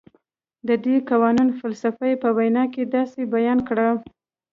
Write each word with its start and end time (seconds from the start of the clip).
د 0.67 0.69
دې 0.85 0.95
قانون 1.09 1.49
فلسفه 1.59 2.03
یې 2.09 2.17
په 2.23 2.29
وینا 2.37 2.63
کې 2.73 2.83
داسې 2.95 3.21
بیان 3.33 3.59
کړه. 3.69 3.87